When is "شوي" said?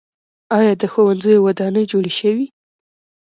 2.19-2.45